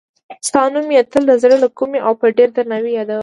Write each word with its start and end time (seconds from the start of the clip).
ستا 0.47 0.61
نوم 0.73 0.87
یې 0.95 1.01
تل 1.11 1.23
د 1.29 1.31
زړه 1.43 1.55
له 1.63 1.69
کومې 1.77 1.99
او 2.07 2.13
په 2.21 2.25
ډېر 2.37 2.49
درناوي 2.55 2.91
یادوه. 2.95 3.19